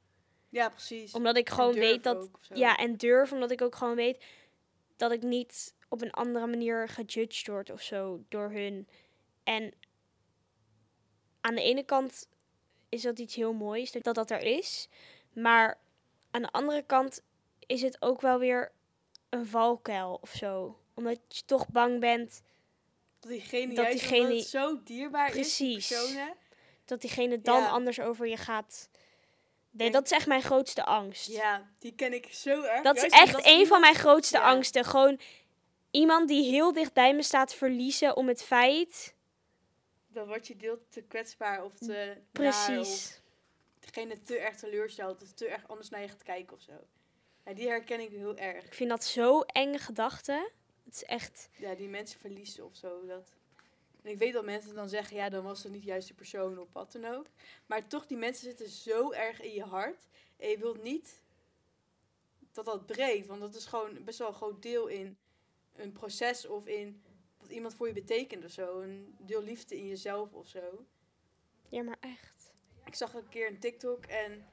[0.49, 1.13] Ja, precies.
[1.13, 2.17] Omdat ik gewoon weet dat...
[2.17, 2.39] ook.
[2.55, 4.25] Ja, en durf, omdat ik ook gewoon weet
[4.97, 8.89] dat ik niet op een andere manier gejudged word of zo door hun.
[9.45, 9.73] En
[11.41, 12.29] aan de ene kant
[12.89, 14.89] is dat iets heel moois, dat dat er is.
[15.33, 15.79] Maar
[16.31, 17.21] aan de andere kant
[17.67, 18.73] is het ook wel weer
[19.29, 20.79] een valkuil of zo.
[20.95, 22.43] Omdat je toch bang bent
[23.21, 26.17] Dat diegene, dat juist diegene- het zo dierbaar is, die Precies.
[26.85, 27.69] dat diegene dan Ja.
[27.69, 28.89] anders over je gaat.
[29.71, 31.27] Nee, dat is echt mijn grootste angst.
[31.33, 32.83] Ja, die ken ik zo erg.
[32.83, 34.43] Dat is echt een van mijn grootste Ja.
[34.45, 34.85] angsten.
[34.85, 35.21] Gewoon
[35.91, 39.15] iemand die heel dicht bij me staat verliezen om het feit.
[40.17, 43.21] Dan word je deel te kwetsbaar of te naar of Precies.
[43.81, 46.73] degene te erg teleurstelt of te erg anders naar je gaat kijken of zo.
[47.45, 48.65] Ja, die herken ik heel erg.
[48.65, 50.51] Ik vind dat zo enge gedachte.
[50.85, 51.49] Het is echt.
[51.57, 53.07] Ja, die mensen verliezen of zo.
[53.07, 53.35] Dat...
[54.03, 56.59] En ik weet dat mensen dan zeggen, ja, dan was het niet juist de persoon
[56.59, 57.27] of wat dan ook.
[57.67, 60.07] Maar toch, die mensen zitten zo erg in je hart.
[60.37, 61.23] En je wilt niet
[62.53, 63.27] dat dat breekt.
[63.27, 65.19] Want dat is gewoon best wel een groot deel in
[65.75, 67.03] een proces of in
[67.47, 68.81] wat iemand voor je betekent of zo.
[68.81, 70.87] Een deel liefde in jezelf of zo.
[71.69, 72.55] Ja, maar echt.
[72.85, 74.47] Ik zag een keer een TikTok en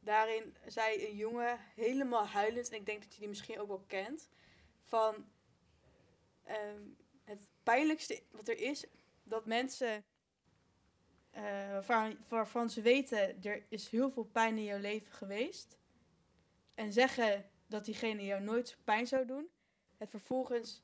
[0.00, 3.84] daarin zei een jongen helemaal huilend, en ik denk dat je die misschien ook wel
[3.86, 4.28] kent,
[4.82, 5.26] van
[6.42, 6.82] ehm,
[7.24, 8.84] het pijnlijkste wat er is,
[9.22, 10.04] dat mensen
[11.30, 15.78] eh, waarvan, waarvan ze weten er is heel veel pijn in jouw leven geweest,
[16.74, 19.48] en zeggen dat diegene jou nooit pijn zou doen,
[19.96, 20.82] het vervolgens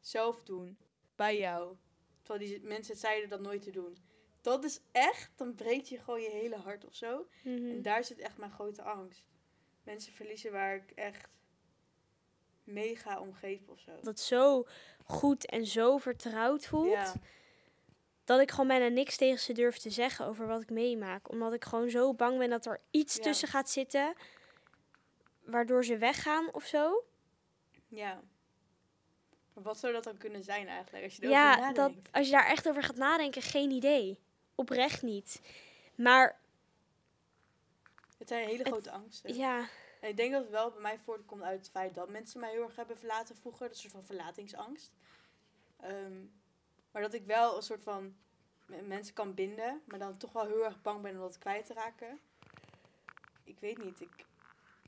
[0.00, 0.78] zelf doen
[1.16, 1.76] bij jou,
[2.22, 3.96] terwijl die mensen zeiden dat nooit te doen.
[4.40, 7.26] Dat is echt, dan breekt je gewoon je hele hart of zo.
[7.44, 7.68] Mhm.
[7.70, 9.28] En daar zit echt mijn grote angst.
[9.82, 11.28] Mensen verliezen waar ik echt
[12.64, 13.90] mega om geef of zo.
[14.02, 14.66] Dat zo
[15.04, 16.90] goed en zo vertrouwd voelt.
[16.90, 17.14] Ja,
[18.24, 21.28] Dat ik gewoon bijna niks tegen ze durf te zeggen over wat ik meemaak.
[21.30, 23.22] Omdat ik gewoon zo bang ben dat er iets Ja.
[23.22, 24.14] tussen gaat zitten.
[25.44, 27.04] Waardoor ze weggaan of zo.
[27.88, 28.22] ja.
[29.54, 31.04] Maar wat zou dat dan kunnen zijn eigenlijk?
[31.04, 34.18] Als je erover Ja, dat, als je daar echt over gaat nadenken, geen idee.
[34.54, 35.40] Oprecht niet.
[35.94, 36.40] Maar
[38.18, 39.34] Het zijn hele het- grote angsten.
[39.34, 39.68] ja,
[40.00, 42.50] En ik denk dat het wel bij mij voortkomt uit het feit dat mensen mij
[42.50, 43.68] heel erg hebben verlaten vroeger.
[43.68, 44.92] Dat soort van verlatingsangst.
[45.80, 46.24] Ehm,
[46.90, 48.16] maar dat ik wel een soort van
[48.66, 51.74] mensen kan binden, maar dan toch wel heel erg bang ben om dat kwijt te
[51.74, 52.20] raken.
[53.44, 54.00] Ik weet niet.
[54.00, 54.24] Ik,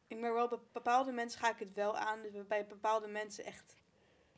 [0.06, 2.22] ik merk wel bij bepaalde mensen ga ik het wel aan.
[2.22, 3.74] Dus bij bepaalde mensen echt.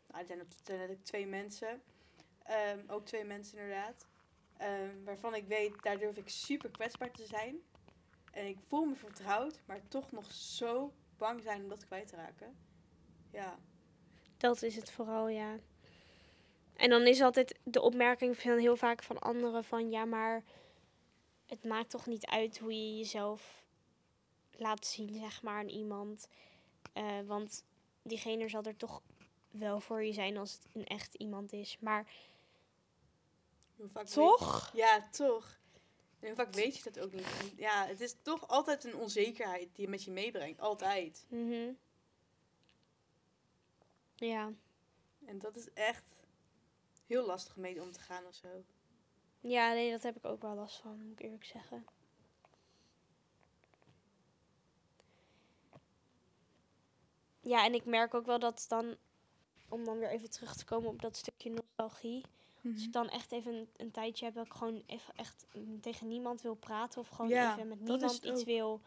[0.08, 1.82] Nou, er zijn letterlijk twee mensen.
[2.42, 4.06] Ehm, ook twee mensen inderdaad.
[4.56, 7.56] Ehm, waarvan ik weet, daar durf ik super kwetsbaar te zijn.
[8.32, 12.16] En ik voel me vertrouwd, maar toch nog zo bang zijn om dat kwijt te
[12.16, 12.56] raken.
[13.30, 13.58] Ja,
[14.36, 15.56] dat is het vooral, ja.
[16.76, 19.90] En dan is altijd de opmerking van heel vaak van anderen van...
[19.90, 20.42] Ja, maar
[21.46, 23.64] het maakt toch niet uit hoe je jezelf
[24.56, 26.28] laat zien, zeg maar, aan iemand.
[26.92, 27.64] Eh, want
[28.02, 29.02] diegene zal er toch
[29.50, 31.78] wel voor je zijn als het een echt iemand is.
[31.80, 32.06] Maar
[34.04, 34.70] toch?
[34.74, 35.58] Ja, toch.
[36.20, 37.38] En vaak weet je dat ook niet.
[37.40, 40.60] En ja, het is toch altijd een onzekerheid die je met je meebrengt.
[40.60, 41.26] Altijd.
[41.28, 41.72] Mhm.
[44.14, 44.52] Ja.
[45.24, 46.04] En dat is echt
[47.06, 48.64] heel lastig om mee om te gaan of zo.
[49.40, 51.86] Ja, nee, dat heb ik ook wel last van, moet ik eerlijk zeggen.
[57.40, 58.96] Ja, en ik merk ook wel dat dan,
[59.68, 62.24] om dan weer even terug te komen op dat stukje nostalgie.
[62.74, 65.46] Als ik dan echt even een, een tijdje heb dat ik gewoon even echt
[65.80, 68.80] tegen niemand wil praten of gewoon Ja, even met niemand iets wil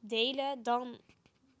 [0.00, 0.98] delen, dan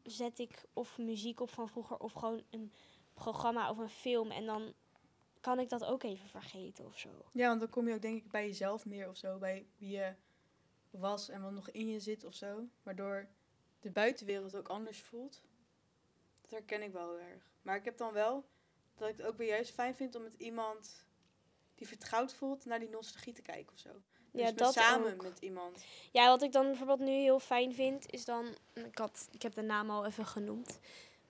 [0.02, 2.72] zet ik of muziek op van vroeger of gewoon een
[3.14, 4.72] programma of een film en dan
[5.40, 7.08] kan ik dat ook even vergeten of zo.
[7.32, 9.38] Ja, want dan kom je ook denk ik bij jezelf meer of zo.
[9.38, 10.14] Bij wie je
[10.90, 12.64] was en wat nog in je zit of zo.
[12.82, 13.28] Waardoor
[13.80, 15.42] de buitenwereld ook anders voelt.
[16.52, 17.42] Herken ik wel heel erg.
[17.62, 18.44] Maar ik heb dan wel
[18.96, 21.06] dat ik het ook weer juist fijn vind om met iemand
[21.74, 23.90] die vertrouwd voelt naar die nostalgie te kijken of zo.
[24.30, 25.22] Dus Ja, met dat samen ook.
[25.22, 25.84] met iemand.
[26.10, 28.46] Ja, wat ik dan bijvoorbeeld nu heel fijn vind, is dan...
[28.72, 30.78] Ik, had, ik heb de naam al even genoemd.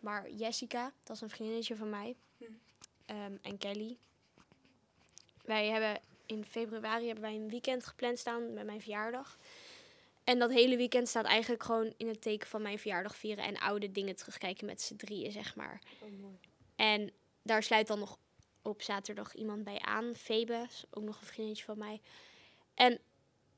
[0.00, 2.16] Maar Jessica, dat is een vriendinnetje van mij.
[2.38, 2.44] Hm.
[3.06, 3.96] Ehm, en Kelly.
[5.44, 9.38] Wij hebben in februari hebben wij een weekend gepland staan met mijn verjaardag.
[10.24, 13.58] En dat hele weekend staat eigenlijk gewoon in het teken van mijn verjaardag vieren en
[13.58, 15.80] oude dingen terugkijken met z'n drieën, zeg maar.
[16.00, 16.38] Oh, mooi.
[16.76, 18.18] En daar sluit dan nog
[18.62, 20.14] op zaterdag iemand bij aan.
[20.14, 22.00] Febe, is ook nog een vriendinnetje van mij.
[22.74, 23.00] En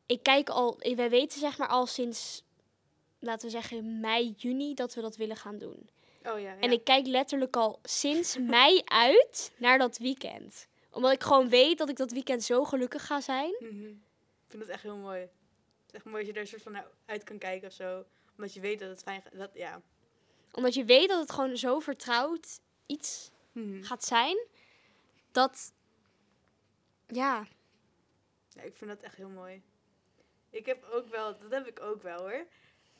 [0.06, 2.42] ik kijk al, wij weten zeg maar al sinds,
[3.18, 5.88] laten we zeggen, mei, juni dat we dat willen gaan doen.
[6.22, 6.60] Oh ja, ja.
[6.60, 10.68] En ik kijk letterlijk al sinds mei uit naar dat weekend.
[10.90, 13.54] Omdat ik gewoon weet dat ik dat weekend zo gelukkig ga zijn.
[13.58, 13.88] Mhm.
[13.88, 15.28] Ik vind dat echt heel mooi.
[15.96, 18.04] Echt mooi dat je er een soort van uit kan kijken of zo.
[18.36, 19.36] Omdat je weet dat het fijn gaat.
[19.38, 19.80] Dat, ja.
[20.52, 23.82] Omdat je weet dat het gewoon zo vertrouwd iets Mhm.
[23.82, 24.46] gaat zijn.
[25.32, 25.72] Dat,
[27.06, 27.46] ja,
[28.48, 29.62] Ja, ik vind dat echt heel mooi.
[30.50, 32.46] Ik heb ook wel, dat heb ik ook wel hoor.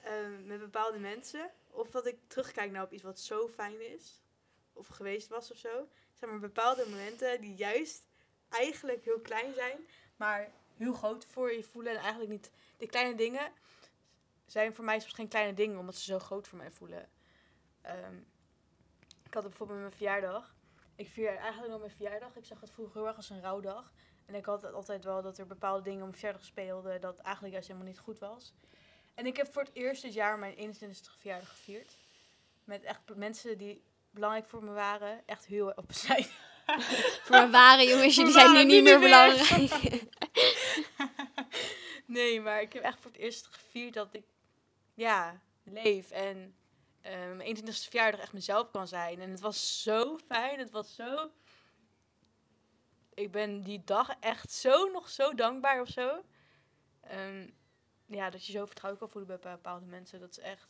[0.03, 1.51] Ehm, met bepaalde mensen.
[1.71, 4.23] Of dat ik terugkijk naar op iets wat zo fijn is.
[4.73, 5.89] Of geweest was of zo.
[6.13, 8.09] Zeg maar bepaalde momenten die juist
[8.49, 9.79] eigenlijk heel klein zijn.
[10.17, 11.93] Maar heel groot voor je voelen.
[11.93, 12.51] En eigenlijk niet.
[12.77, 13.53] De kleine dingen
[14.47, 15.79] zijn voor mij soms geen kleine dingen.
[15.79, 17.09] Omdat ze zo groot voor mij voelen.
[17.81, 18.17] Ehm,
[19.23, 20.55] ik had het bijvoorbeeld met mijn verjaardag.
[20.97, 22.37] Ik vier eigenlijk nog mijn verjaardag.
[22.37, 23.93] Ik zag het vroeger heel erg als een rouwdag.
[24.27, 27.01] En ik had altijd wel dat er bepaalde dingen om mijn verjaardag speelden.
[27.01, 28.55] Dat eigenlijk juist helemaal niet goed was.
[29.15, 31.97] En ik heb voor het eerst dit jaar mijn 21ste verjaardag gevierd.
[32.65, 35.23] Met echt mensen die belangrijk voor me waren.
[35.27, 36.27] Echt heel op zijn.
[37.25, 39.09] voor mijn ware jongens, jullie zijn nu ware, niet meer niet meer.
[39.09, 40.03] belangrijk.
[42.07, 44.25] Nee, maar ik heb echt voor het eerst gevierd dat ik
[44.95, 46.11] ja, leef.
[46.11, 46.57] En
[47.01, 49.21] eh, mijn 21ste verjaardag echt mezelf kan zijn.
[49.21, 50.59] En het was zo fijn.
[50.59, 51.31] Het was zo...
[53.15, 56.25] Ik ben die dag echt zo nog zo dankbaar of zo.
[57.01, 57.51] Ehm,
[58.07, 60.21] ja, dat je zo vertrouwd kan voelen bij bepaalde mensen.
[60.21, 60.69] Dat is echt...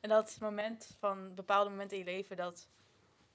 [0.00, 2.68] En dat moment van bepaalde momenten in je leven dat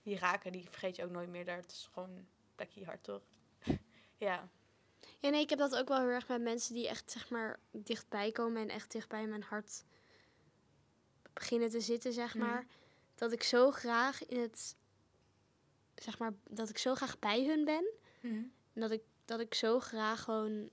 [0.01, 1.45] die raken, die vergeet je ook nooit meer.
[1.45, 3.21] Dat is gewoon plekje hart, toch?
[4.17, 4.49] ja.
[5.19, 7.59] Ja, nee, ik heb dat ook wel heel erg met mensen die echt, zeg maar,
[7.71, 9.83] dichtbij komen en echt dichtbij mijn hart
[11.33, 12.45] beginnen te zitten, zeg Mhm.
[12.45, 12.65] maar.
[13.15, 14.75] Dat ik zo graag in het,
[15.95, 17.85] zeg maar, dat ik zo graag bij hun ben.
[18.73, 20.69] En dat ik, dat ik zo graag gewoon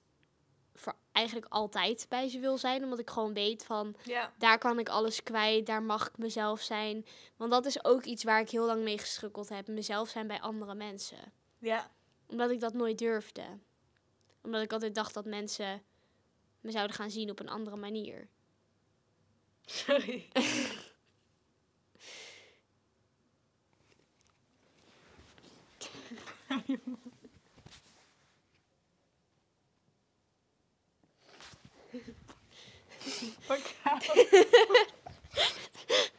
[0.74, 2.82] voor eigenlijk altijd bij ze wil zijn.
[2.84, 4.32] Omdat ik gewoon weet van, Ja.
[4.38, 7.06] daar kan ik alles kwijt, daar mag ik mezelf zijn.
[7.36, 9.68] Want dat is ook iets waar ik heel lang mee gestrukkeld heb.
[9.68, 11.32] Mezelf zijn bij andere mensen.
[11.58, 11.90] Ja.
[12.26, 13.42] Omdat ik dat nooit durfde.
[14.42, 15.82] Omdat ik altijd dacht dat mensen
[16.60, 18.28] me zouden gaan zien op een andere manier.
[19.64, 20.28] Sorry.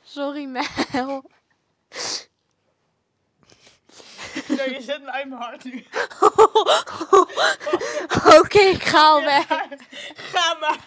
[0.04, 1.24] Sorry, Mel.
[4.58, 5.86] Zo, je zet me uit mijn hart nu.
[8.40, 9.48] Oké, ik ga al weg.
[10.16, 10.86] Ga maar.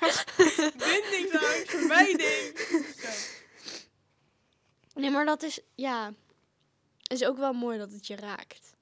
[0.57, 2.59] Bindingsangst, vermijding.
[2.99, 3.09] Zo.
[4.95, 6.13] Nee, maar dat is, ja...
[7.03, 8.75] is ook wel mooi dat het je raakt.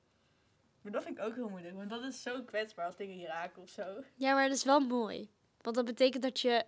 [0.80, 3.26] Maar dat vind ik ook heel moeilijk, want dat is zo kwetsbaar als dingen je
[3.26, 4.04] raken of zo.
[4.14, 5.30] Ja, maar dat is wel mooi.
[5.60, 6.64] Want dat betekent dat je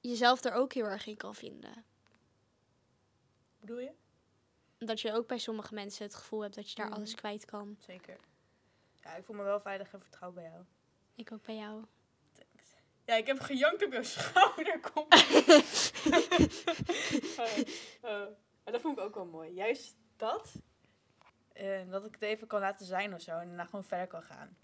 [0.00, 1.84] jezelf er ook heel erg in kan vinden.
[3.60, 3.90] Bedoel je?
[4.86, 6.94] Dat je ook bij sommige mensen het gevoel hebt dat je daar Mhm.
[6.94, 7.76] alles kwijt kan.
[7.78, 8.16] Zeker.
[9.02, 10.64] Ja, ik voel me wel veilig en vertrouwd bij jou.
[11.14, 11.84] Ik ook bij jou.
[13.04, 14.80] Ja, ik heb gejankt op jouw schouder.
[14.92, 15.06] Kom.
[17.38, 17.58] oh,
[18.02, 18.26] oh.
[18.64, 19.50] Maar dat vond ik ook wel mooi.
[19.52, 20.52] Juist dat.
[21.52, 23.30] En dat ik het even kan laten zijn of zo.
[23.38, 24.56] En daarna gewoon verder kan gaan.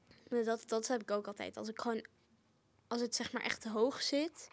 [0.44, 1.56] Dat, dat heb ik ook altijd.
[1.56, 2.04] Als ik gewoon
[2.88, 4.48] als het zeg maar echt te hoog zit.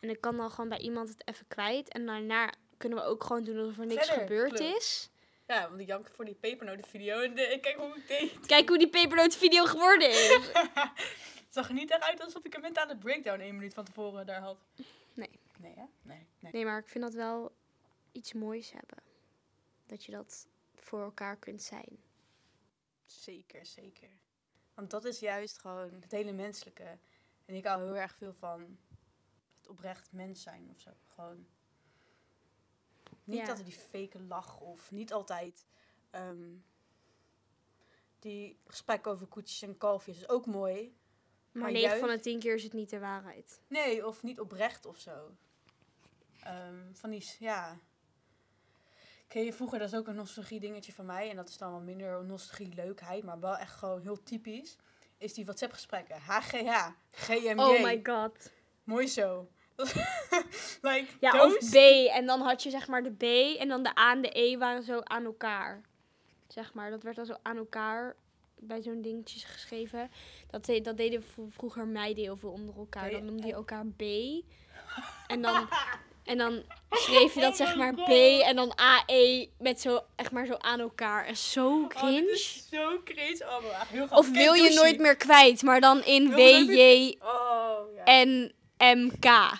[0.00, 1.88] En ik kan dan gewoon bij iemand het even kwijt.
[1.88, 5.10] En daarna kunnen we ook gewoon doen alsof er niks Verder, gebeurd is.
[5.46, 8.46] Ja, want ik jank voor die pepernoten-video en de- kijk hoe ik deed.
[8.46, 10.28] Kijk hoe die pepernoot video geworden is.
[10.52, 14.26] Het zag er niet echt uit alsof ik een mentale breakdown één minuut van tevoren
[14.26, 14.58] daar had.
[15.14, 15.40] Nee.
[15.58, 15.84] Nee, hè?
[16.02, 16.26] Nee.
[16.38, 16.52] nee.
[16.52, 17.52] Nee, maar ik vind dat wel
[18.12, 18.98] iets moois hebben.
[19.86, 21.98] Dat je dat voor elkaar kunt zijn.
[23.04, 24.08] Zeker, zeker.
[24.74, 26.98] Want dat is juist gewoon het hele menselijke.
[27.44, 28.78] En ik hou heel erg veel van
[29.58, 30.90] het oprecht mens zijn of zo.
[31.14, 31.46] Gewoon.
[33.26, 33.48] Niet Ja.
[33.48, 35.66] altijd die fake lach of niet altijd
[36.10, 36.54] ehm,
[38.18, 40.96] die gesprek over koetjes en kalfjes is ook mooi.
[41.52, 43.60] Maar, Maar 9 juist- van de 10 keer is het niet de waarheid.
[43.68, 45.36] Nee, of niet oprecht of zo.
[46.42, 47.78] Ehm, van die, ja.
[49.28, 51.30] Ken je vroeger, dat is ook een nostalgie dingetje van mij.
[51.30, 54.76] En dat is dan wel minder nostalgie leukheid, maar wel echt gewoon heel typisch.
[55.18, 56.16] Is die WhatsApp gesprekken.
[56.20, 57.60] HGH, GMJ.
[57.62, 58.50] Oh my god.
[58.84, 59.48] Mooi zo.
[60.82, 61.74] like, Ja, those- of B.
[62.14, 63.22] En dan had je zeg maar de B
[63.60, 65.80] en dan de A en de E waren zo aan elkaar.
[66.48, 68.16] Zeg maar, dat werd dan zo aan elkaar
[68.58, 70.10] bij zo'n dingetjes geschreven.
[70.50, 73.10] Dat, de- dat deden vro- vroeger meiden heel veel onder elkaar.
[73.10, 74.02] Dan noemde je elkaar B.
[75.26, 75.68] En dan,
[76.24, 77.94] en dan schreef je dat Oh zeg maar.
[77.94, 78.08] B
[78.44, 81.26] en dan AE met zo, echt maar zo aan elkaar.
[81.26, 82.30] En zo Oh, cringe.
[82.30, 83.44] is zo cringe.
[83.44, 88.04] Oh, heel Of wil je nooit meer kwijt, maar dan in WJ Oh, ja.
[88.04, 89.52] en MK.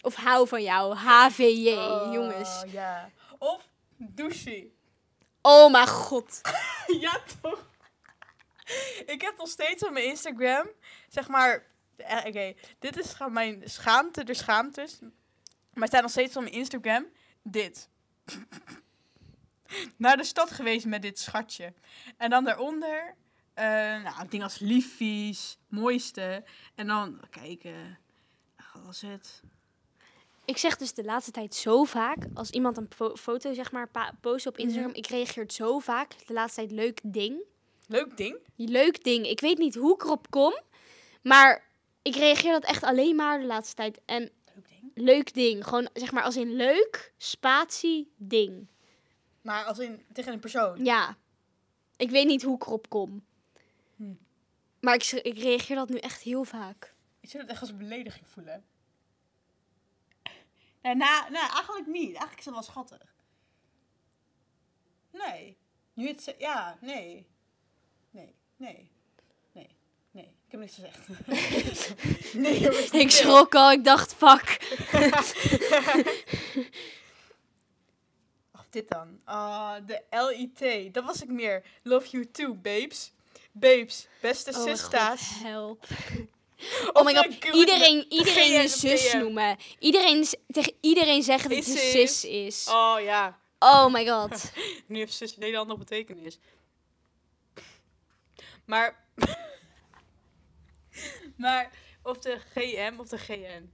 [0.00, 2.64] Of hou van jou, HVJ, Oh, jongens.
[2.66, 3.10] ja.
[3.38, 4.70] Of douchey.
[5.42, 6.40] Oh mijn god.
[7.00, 7.68] ja, toch?
[9.06, 10.66] Ik heb nog steeds op mijn Instagram,
[11.08, 14.98] zeg maar, eh, oké, dit is mijn schaamte, de schaamtes.
[15.74, 17.06] Maar staat nog steeds op mijn Instagram,
[17.42, 17.88] dit.
[19.96, 21.72] Naar de stad geweest met dit schatje.
[22.16, 23.14] En dan daaronder,
[23.54, 23.64] eh
[24.02, 26.44] nou, dingen als liefies, mooiste.
[26.74, 27.98] En dan, kijken,
[28.84, 29.42] was het?
[30.44, 33.88] Ik zeg dus de laatste tijd zo vaak, als iemand een fo- foto zeg maar
[33.88, 34.98] pa- post op Instagram, Mhm.
[34.98, 36.26] ik reageer het zo vaak.
[36.26, 37.42] De laatste tijd leuk ding.
[37.86, 38.36] Leuk ding.
[38.56, 39.26] Leuk ding.
[39.26, 40.58] Ik weet niet hoe ik erop kom,
[41.22, 41.64] maar
[42.02, 44.00] ik reageer dat echt alleen maar de laatste tijd.
[44.04, 44.90] En Leuk ding.
[44.94, 48.66] leuk ding, gewoon zeg maar als in leuk, spatie, ding.
[49.42, 50.84] Maar als in, tegen een persoon.
[50.84, 51.16] Ja.
[51.96, 53.24] Ik weet niet hoe ik erop kom.
[53.96, 54.12] Hm.
[54.80, 56.94] Maar ik, ik reageer dat nu echt heel vaak.
[57.20, 58.64] Ik zou het echt als een belediging voelen.
[60.82, 62.06] Nee, nou, nou, eigenlijk niet.
[62.08, 63.14] Eigenlijk is dat wel schattig.
[65.12, 65.56] Nee.
[65.94, 67.26] Nu het ze- ja, nee.
[68.10, 68.90] Nee, nee.
[69.52, 69.76] Nee,
[70.10, 70.24] nee.
[70.46, 71.08] Ik heb niks gezegd.
[72.34, 72.84] nee, jongens.
[72.84, 74.58] Ik niet schrok al, ik dacht fuck.
[78.54, 79.20] Of dit dan.
[79.24, 80.94] Ah, de LIT.
[80.94, 81.64] Dat was ik meer.
[81.82, 83.12] Love you too, babes.
[83.52, 85.20] Babes, beste Oh sista's.
[85.28, 85.86] god, help.
[86.92, 89.56] Oh my de god, iedereen, iedereen of zus noemen.
[89.78, 92.24] Iedereen, tegen iedereen zeggen dat Is je zus.
[92.24, 92.68] is.
[92.70, 93.38] Oh ja.
[93.58, 94.52] Oh my god.
[94.88, 96.38] Nu heeft zus een hele andere betekenis.
[98.64, 99.04] Maar.
[101.36, 101.70] maar.
[102.02, 103.70] Of de GM of de GN.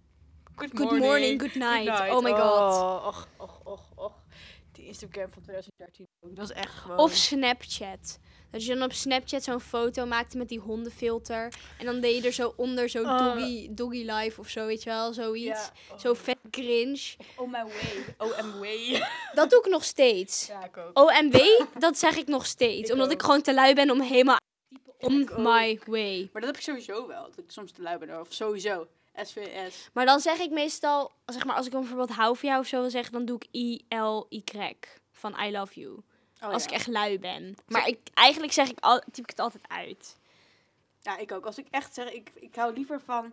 [0.57, 2.11] Good, Good morning, good night.
[2.11, 2.41] Oh my god.
[2.41, 4.13] Oh, och, och, och, och.
[4.73, 6.37] Die Instagram van 2013 ook.
[6.37, 6.99] Dat is echt gewoon.
[6.99, 8.19] Of Snapchat.
[8.51, 11.53] Dat je dan op Snapchat zo'n foto maakte met die hondenfilter.
[11.79, 13.19] En dan deed je er zo onder zo Oh.
[13.19, 15.61] doggy, doggy life of zo, weet je wel, zoiets.
[15.61, 15.99] Ja, oh.
[15.99, 17.15] Zo vet cringe.
[17.37, 18.15] Oh my way.
[18.19, 19.03] OMW.
[19.35, 20.47] Dat doe ik nog steeds.
[20.47, 20.99] ja, ik ook.
[20.99, 21.41] OMW,
[21.79, 22.85] dat zeg ik nog steeds.
[22.89, 23.13] Ik omdat ook.
[23.13, 24.39] ik gewoon te lui ben om helemaal
[24.99, 26.29] on my way.
[26.33, 27.23] Maar dat heb ik sowieso wel.
[27.23, 28.21] Dat ik soms te lui ben.
[28.21, 28.87] Of sowieso.
[29.23, 29.89] SVS.
[29.93, 32.81] Maar dan zeg ik meestal, zeg maar, als ik bijvoorbeeld hou van jou of zo
[32.81, 34.43] wil zeggen, dan doe ik I-L-Y
[35.13, 36.01] van I love you.
[36.41, 36.69] Oh, als ja.
[36.69, 37.57] ik echt lui ben.
[37.69, 40.17] Maar ik, eigenlijk zeg ik al, typ ik het altijd uit.
[41.01, 41.47] Ja, ik ook.
[41.47, 43.33] Als ik echt zeg, ik, ik hou liever van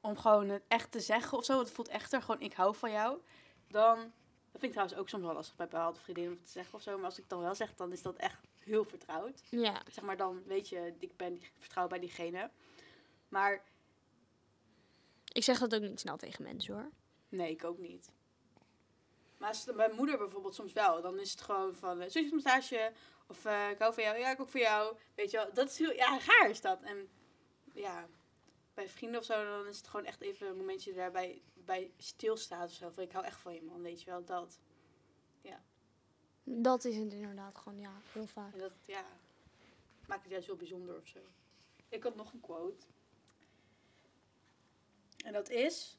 [0.00, 1.54] om gewoon het echt te zeggen of zo.
[1.54, 3.18] Want het voelt echter gewoon ik hou van jou.
[3.68, 6.74] Dan, dat vind ik trouwens ook soms wel lastig bij bepaalde vriendinnen om te zeggen
[6.74, 6.96] of zo.
[6.96, 9.42] Maar als ik dan wel zeg, dan is dat echt heel vertrouwd.
[9.50, 9.82] Ja.
[9.92, 12.50] Zeg maar dan weet je, ik ben die- vertrouw bij diegene.
[13.28, 13.62] Maar
[15.32, 16.90] Ik zeg dat ook niet snel tegen mensen hoor.
[17.28, 18.10] nee, ik ook niet.
[19.38, 22.92] Maar als het mijn moeder bijvoorbeeld soms wel, dan is het gewoon van uh, zusjesmassage
[23.26, 24.96] of eh, ik hou van jou, ja ik ook van jou.
[25.14, 26.82] Weet je wel, dat is heel, ja raar is dat.
[26.82, 27.08] En
[27.72, 28.08] ja,
[28.74, 32.68] bij vrienden of zo, dan is het gewoon echt even een momentje daarbij bij stilstaat
[32.68, 32.90] of zo.
[32.90, 34.58] Van ik hou echt van je man, weet je wel, dat.
[36.50, 38.52] Dat is het inderdaad gewoon, ja, heel vaak.
[38.52, 39.04] En dat, ja,
[40.06, 41.18] maakt het juist heel bijzonder of zo.
[41.88, 42.86] Ik had nog een quote.
[45.24, 45.97] En dat is...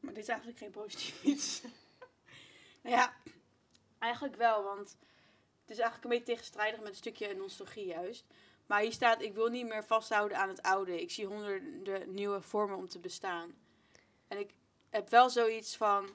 [0.00, 1.62] Maar dit is eigenlijk geen positief iets.
[2.82, 3.16] nou ja,
[3.98, 4.96] eigenlijk wel, want
[5.60, 8.24] het is eigenlijk een beetje tegenstrijdig met een stukje nostalgie juist.
[8.66, 11.00] Maar hier staat, ik wil niet meer vasthouden aan het oude.
[11.00, 13.54] Ik zie honderden nieuwe vormen om te bestaan.
[14.28, 14.50] En ik
[14.90, 16.10] heb wel zoiets van...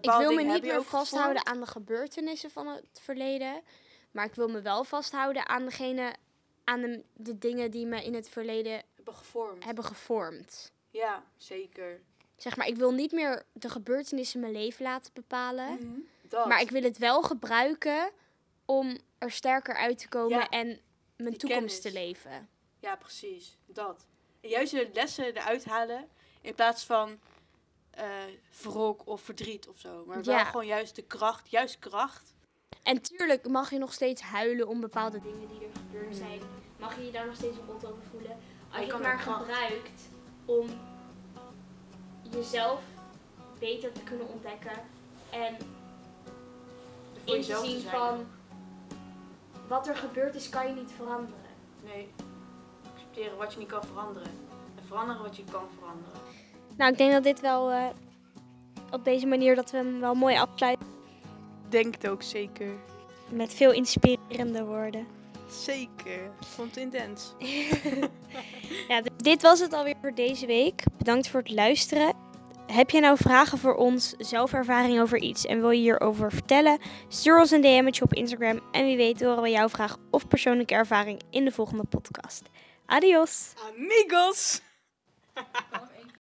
[0.00, 1.46] Ik wil me niet meer vasthouden gevormd.
[1.46, 3.62] aan de gebeurtenissen van het verleden.
[4.10, 6.14] Maar ik wil me wel vasthouden aan degene,
[6.64, 9.64] aan de, de dingen die me in het verleden Hebben gevormd.
[9.64, 10.72] hebben gevormd.
[10.90, 12.00] Ja, zeker.
[12.36, 15.74] Zeg maar, ik wil niet meer de gebeurtenissen mijn leven laten bepalen.
[15.74, 16.48] Mhm.
[16.48, 18.10] Maar ik wil het wel gebruiken
[18.64, 20.80] om er sterker uit te komen Ja, en
[21.16, 22.48] mijn toekomst te leven.
[22.80, 23.56] Ja, precies.
[23.66, 24.06] Dat.
[24.40, 26.08] En juist de lessen eruit halen
[26.40, 27.18] in plaats van
[28.62, 30.04] wrok of verdriet of zo.
[30.06, 30.44] Maar wel Ja.
[30.44, 32.34] gewoon juist de kracht, juist kracht.
[32.82, 36.40] En tuurlijk mag je nog steeds huilen om bepaalde dingen die er gebeurd zijn.
[36.78, 38.36] Mag je je daar nog steeds rot over voelen.
[38.72, 40.02] Als je het maar gebruikt
[40.44, 40.68] om
[42.30, 42.80] jezelf
[43.58, 44.78] beter te kunnen ontdekken.
[45.30, 45.56] En
[47.24, 48.26] in te zien van
[49.68, 51.40] wat er gebeurd is, kan je niet veranderen.
[51.84, 52.08] Nee.
[52.94, 54.28] Accepteren wat je niet kan veranderen.
[54.76, 56.20] En veranderen wat je kan veranderen.
[56.76, 57.86] Nou, ik denk dat dit wel eh,
[58.90, 60.86] op deze manier dat we hem wel mooi afsluiten
[61.68, 62.68] Denk het ook zeker.
[63.28, 65.06] met veel inspirerende woorden.
[65.48, 66.30] Zeker.
[66.40, 67.32] Vond het intens.
[68.88, 70.82] Ja, dit was het alweer voor deze week.
[70.98, 72.14] Bedankt voor het luisteren.
[72.66, 76.78] Heb je nou vragen voor ons, zelfervaring over iets en wil je hierover vertellen?
[77.08, 80.74] Stuur ons een DM'tje op Instagram en wie weet horen we jouw vraag of persoonlijke
[80.74, 82.42] ervaring in de volgende podcast.
[82.86, 83.52] Adios!
[83.76, 84.60] Amigos!